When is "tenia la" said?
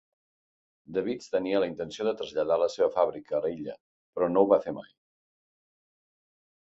1.33-1.67